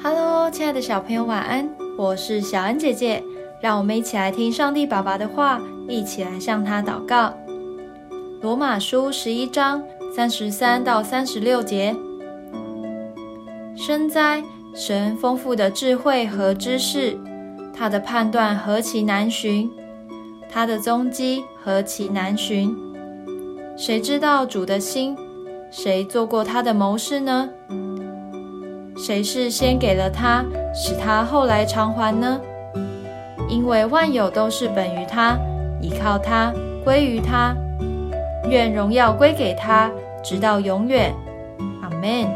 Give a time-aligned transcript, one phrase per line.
[0.00, 1.68] Hello，亲爱的小朋友，晚安！
[1.96, 3.20] 我是小恩姐姐，
[3.60, 7.34] 让我们一起来听上帝爸爸的话，一起来向他祷告。
[8.40, 9.82] 罗马书十一章
[10.14, 11.96] 三十三到三十六节：
[13.74, 17.18] 深哉，神丰富的智慧和知识，
[17.74, 19.68] 他的判断何其难寻，
[20.48, 22.72] 他的踪迹何其难寻。
[23.76, 25.18] 谁知道主的心？
[25.72, 27.50] 谁做过他的谋士呢？
[28.98, 30.44] 谁是先给了他，
[30.74, 32.40] 使他后来偿还呢？
[33.48, 35.38] 因为万有都是本于他，
[35.80, 36.52] 依靠他，
[36.84, 37.54] 归于他。
[38.50, 39.88] 愿荣耀归给他，
[40.22, 41.14] 直到永远。
[41.80, 42.26] 阿门。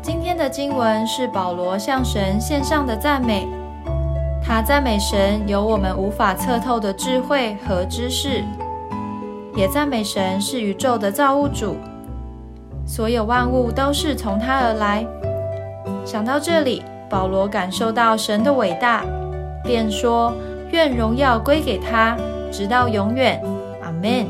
[0.00, 3.48] 今天的经文是保罗向神献上的赞美，
[4.40, 8.44] 他赞美神有我们无法测透的智慧和知识，
[9.56, 11.76] 也赞美神是宇宙的造物主。
[12.90, 15.06] 所有万物都是从他而来。
[16.04, 19.04] 想到这里，保罗感受到神的伟大，
[19.62, 20.34] 便说
[20.72, 22.16] ：“愿荣耀归给他，
[22.50, 23.40] 直到永远。”
[23.80, 24.26] 阿门。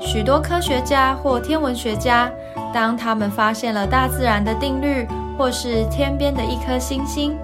[0.00, 2.28] 许多科学家或天文学家，
[2.72, 5.06] 当他们发现了大自然的定律，
[5.38, 7.38] 或是天边的一颗星星，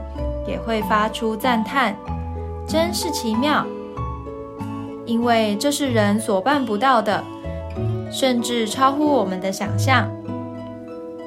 [0.49, 1.95] 也会发出赞叹
[2.67, 3.65] ：“真是奇妙！”
[5.07, 7.23] 因为这是人所办不到的。
[8.11, 10.11] 甚至超乎我们的想象。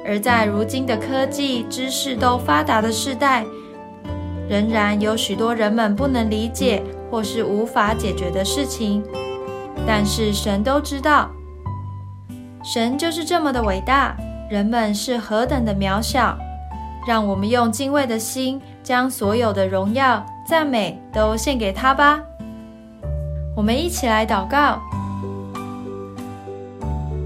[0.06, 3.44] 而在如今的科技知识都发达的时代，
[4.48, 9.02] 仍然有许多人们不能理解或是无法解决的事情。
[9.86, 11.30] 但是神都知道，
[12.62, 14.14] 神就是这么的伟大，
[14.50, 16.36] 人们是何等的渺小。
[17.06, 22.18] 让我们用敬畏的心，将所有的荣耀、赞美都献给他吧。
[23.54, 24.80] 我们一起来祷告。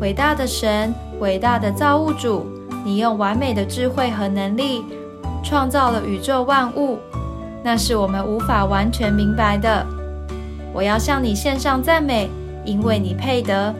[0.01, 2.47] 伟大的神，伟大的造物主，
[2.85, 4.85] 你用完美的智慧和能力
[5.43, 6.99] 创造了宇宙万物，
[7.65, 9.85] 那是我们无法完全明白的。
[10.73, 12.31] 我要向你献上赞美，
[12.65, 13.75] 因为你配得。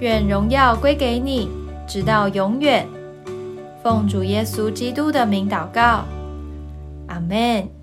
[0.00, 1.48] 愿荣耀归给你，
[1.86, 2.86] 直到永远。
[3.82, 6.04] 奉主耶稣基督的名祷告，
[7.06, 7.77] 阿门。